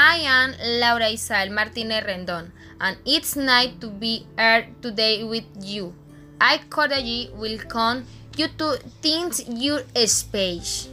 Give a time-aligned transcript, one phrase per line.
[0.00, 5.92] I am Laura Isabel Martínez Rendón, and it's nice to be here today with you.
[6.40, 8.06] I cordially welcome
[8.36, 10.88] you to Think Your Space.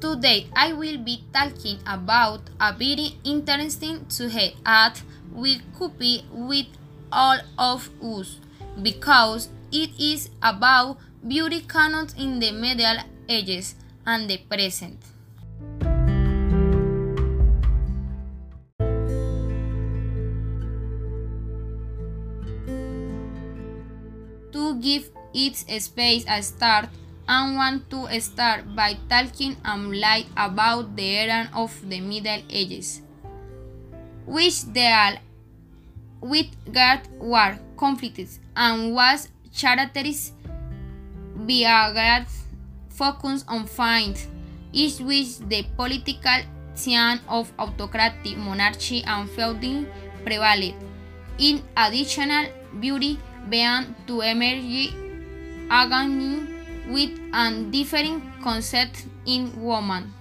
[0.00, 6.66] Today I will be talking about a very interesting subject that will copy with
[7.12, 8.40] all of us
[8.82, 13.74] because it is about beauty canons in the Middle Ages
[14.06, 15.00] and the present.
[24.52, 26.88] To give its space a start,
[27.26, 33.00] I want to start by talking a light about the era of the Middle Ages,
[34.26, 35.18] which dealt
[36.24, 40.32] with God war, conflicts, and was characterized
[41.36, 42.26] by a great
[42.88, 44.26] focus on fight,
[44.72, 46.40] each with the political
[46.74, 49.86] scene of autocratic monarchy and feuding
[50.24, 50.74] prevailed.
[51.38, 52.46] In additional
[52.80, 53.18] beauty
[53.50, 54.64] began to emerge
[55.70, 56.48] again
[56.88, 60.12] with a different concept in woman.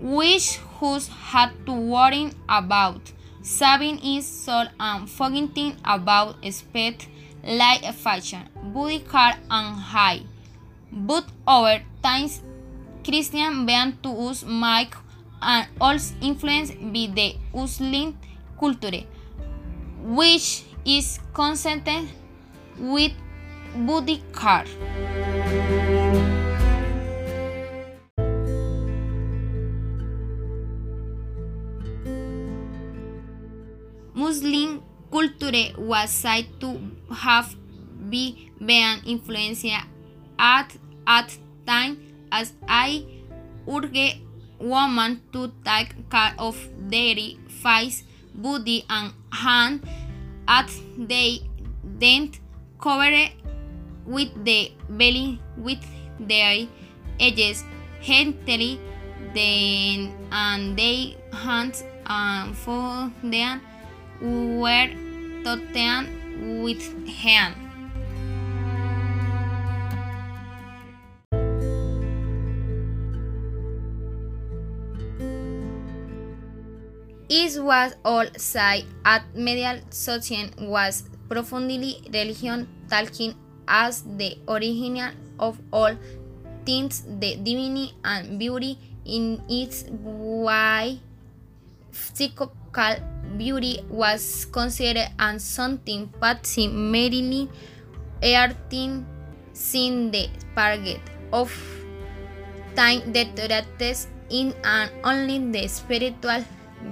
[0.00, 7.04] Which who's had to worry about saving his soul and forgetting about speed
[7.42, 10.22] like fashion, body car and high.
[10.92, 12.28] But over time,
[13.04, 14.94] Christian began to use Mike
[15.40, 18.18] and also influenced by the Muslim
[18.58, 19.04] culture,
[20.02, 22.10] which is consistent
[22.78, 23.12] with
[23.74, 24.64] body car.
[34.28, 36.68] Muslim culture was said to
[37.10, 37.56] have
[38.10, 39.64] been influenced
[40.38, 40.68] at
[41.06, 41.28] at
[41.66, 41.96] time
[42.30, 43.06] as I
[43.66, 44.20] urge
[44.60, 46.56] women to take care of
[46.92, 47.16] their
[47.62, 48.02] face,
[48.34, 49.88] body, and hand
[50.46, 51.40] at they
[51.96, 52.40] didn't
[52.78, 53.30] cover
[54.04, 55.82] with the belly with
[56.20, 56.68] their
[57.18, 57.64] edges
[58.02, 58.78] gently
[59.32, 63.62] then and their hands and for them
[64.20, 64.88] were
[65.44, 67.54] taken with hand.
[77.30, 83.34] It was all said at medieval society was profoundly religion talking
[83.68, 85.94] as the origin of all
[86.64, 91.00] things the divinity and beauty in its way
[91.92, 92.52] physical
[93.38, 97.48] beauty was considered as something passing merely
[98.22, 99.06] earthing
[99.52, 101.00] sin the target
[101.32, 101.50] of
[102.74, 106.44] time deteriorates in and only the spiritual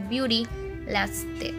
[0.08, 0.46] beauty
[0.88, 1.54] lasted.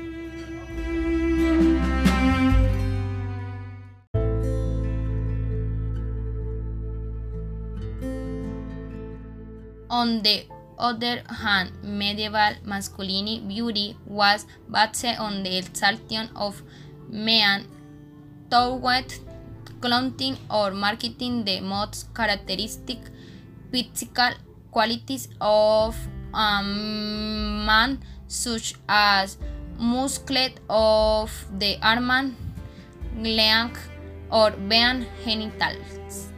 [9.90, 10.44] On the
[10.78, 16.62] other hand, medieval masculine beauty was based on the exaltation of
[17.10, 17.68] men
[18.50, 19.14] toward
[19.82, 23.00] clothing or marketing the most characteristic
[23.72, 24.32] physical
[24.72, 25.96] qualities of
[26.34, 29.38] a man, such as
[29.78, 32.36] muscles of the arm,
[33.18, 33.78] leg,
[34.32, 36.30] or vein genitals.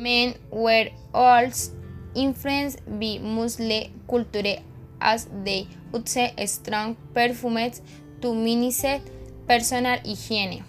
[0.00, 1.72] Men were also
[2.14, 4.56] influenced by Muslim culture
[4.98, 7.82] as they used strong perfumes
[8.22, 9.02] to minimize
[9.46, 10.64] personal hygiene.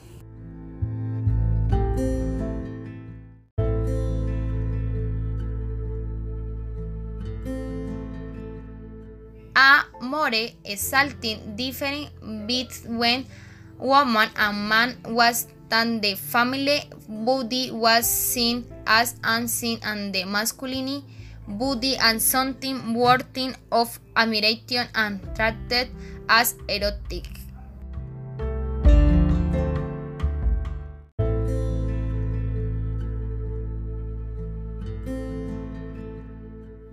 [9.56, 10.31] A more
[10.66, 12.10] exalting difference
[12.48, 13.25] between
[13.80, 21.04] woman and man was that the family body was seen as unseen and the masculine
[21.48, 25.89] body and something worthy of admiration and treated
[26.30, 27.28] as erotic.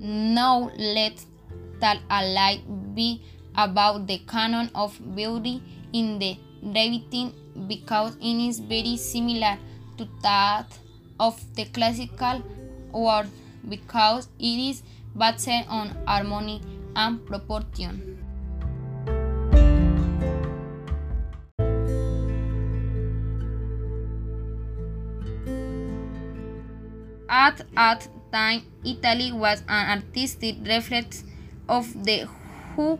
[0.00, 1.26] Now let's
[1.82, 2.62] a light
[2.94, 3.22] be
[3.56, 5.62] about the canon of beauty
[5.92, 7.32] in the Davidian
[7.68, 9.58] because it is very similar
[9.96, 10.66] to that
[11.18, 12.42] of the classical
[12.92, 13.26] world
[13.68, 14.82] because it is
[15.16, 16.62] based on harmony
[16.96, 18.18] and proportion.
[27.28, 31.24] At that time, Italy was an artistic reflex
[31.68, 32.26] of the
[32.74, 32.98] whole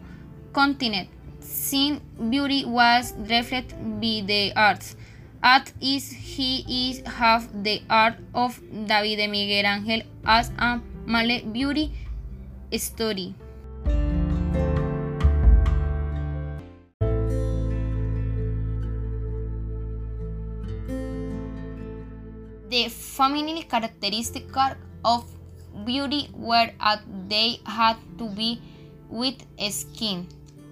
[0.52, 1.08] continent,
[1.40, 2.00] since
[2.30, 4.96] beauty was reflected by the arts.
[5.42, 11.92] At is he is half the art of David Miguel Angel as a male beauty
[12.76, 13.34] story.
[22.68, 24.52] The feminine characteristics
[25.04, 25.24] of
[25.84, 28.60] beauty were that they had to be
[29.08, 29.36] with
[29.70, 30.26] skin,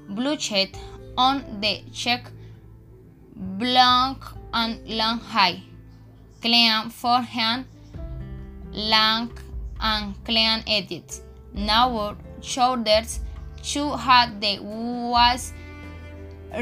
[0.09, 0.71] bloodshed
[1.17, 2.25] on the cheek,
[3.35, 4.19] blank
[4.53, 5.57] and long hair,
[6.41, 7.67] clean forehand,
[8.73, 9.31] long
[9.81, 11.23] and clean edges,
[11.53, 13.21] narrow shoulders,
[13.63, 15.55] to have the waist,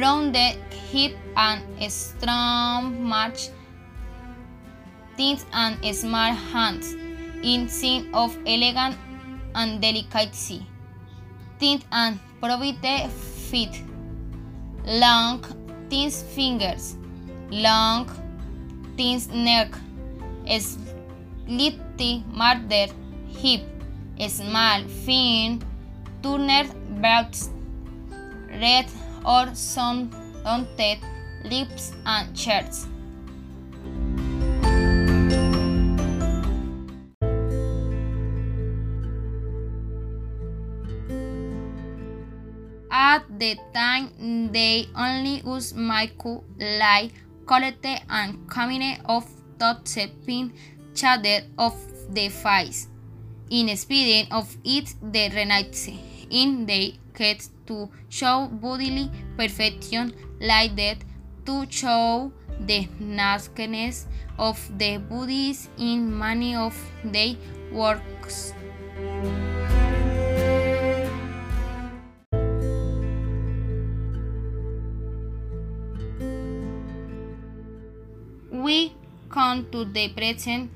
[0.01, 0.57] rounded
[0.91, 3.49] hip and strong march.
[5.17, 6.95] Teeth and small hands,
[7.43, 8.97] in scene of elegance
[9.55, 10.67] and delicacy.
[11.61, 13.83] Teeth and probity feet,
[14.85, 15.45] long,
[15.89, 16.97] thin fingers,
[17.51, 18.09] long,
[18.97, 19.71] thin neck,
[20.47, 22.93] slitty murder
[23.29, 23.63] hip,
[24.29, 25.63] small, thin,
[26.23, 27.51] turned breasts,
[28.51, 28.87] red
[29.25, 30.11] or sun
[31.45, 32.87] lips and cheeks.
[42.91, 47.13] At the time, they only used makeup, light,
[47.47, 49.27] quality, and camera of
[49.59, 50.53] touch-pin
[50.95, 51.75] shade of
[52.15, 52.89] the face.
[53.51, 60.99] Instead of it, the Renaissance in the case to show bodily perfection like that
[61.47, 64.07] to show the nakedness
[64.39, 66.75] of the bodies in many of
[67.05, 67.35] their
[67.71, 68.53] works.
[79.63, 80.71] To the present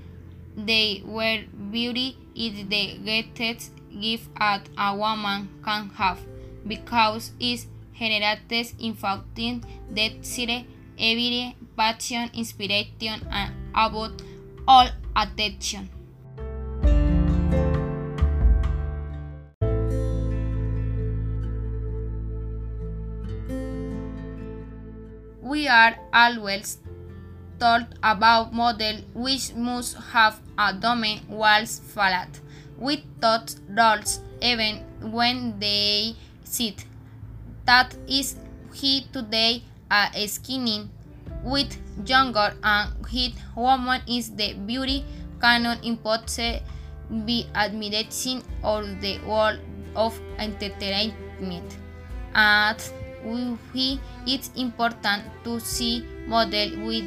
[0.64, 6.18] day where beauty is the greatest gift that a woman can have
[6.66, 7.66] because it
[7.98, 10.64] generates infecting desire,
[10.98, 14.12] every passion, inspiration, and above
[14.66, 15.88] all attention.
[25.40, 26.78] We are always
[27.58, 32.40] told about models which must have a abdomen walls flat,
[32.78, 36.14] with tot rolls even when they
[36.44, 36.84] sit.
[37.64, 38.36] That is
[38.72, 40.88] he today a skinny
[41.42, 41.76] with
[42.06, 45.04] younger and hit woman is the beauty
[45.40, 46.40] canon imposed
[47.10, 49.58] by admiration or the world
[49.94, 51.76] of entertainment.
[52.34, 52.78] And
[53.74, 57.04] we, it's important to see model with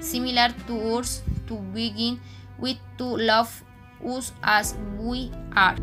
[0.00, 2.20] similar to us to begin
[2.58, 3.64] with to love
[4.04, 5.76] us as we are.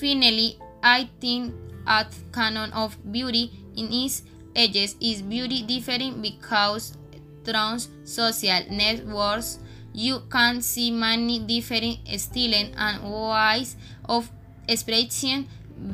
[0.00, 1.54] Finally, I think
[1.86, 4.22] a canon of beauty in its
[4.56, 6.96] edges is beauty different because
[7.44, 9.58] through social networks
[9.92, 13.76] you can see many different styles and ways
[14.08, 14.30] of
[14.70, 15.48] expressing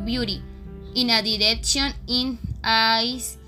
[0.05, 0.43] beauty.
[0.95, 3.39] In a direction in eyes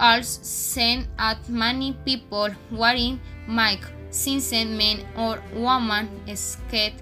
[0.00, 7.00] also seen at many people wearing makeup, since men or women skate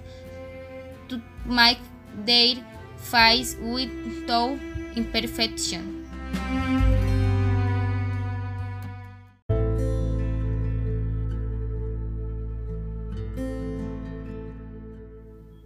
[1.09, 1.79] to make
[2.25, 2.55] their
[2.97, 4.59] face with without
[4.95, 6.03] imperfection.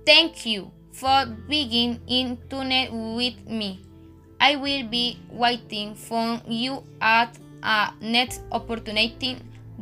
[0.06, 3.80] Thank you for being in tune with me.
[4.40, 9.38] I will be waiting for you at a next opportunity.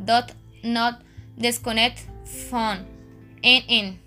[0.05, 0.31] Dot
[0.63, 1.01] not
[1.37, 2.85] disconnect phone.
[3.43, 3.97] NN.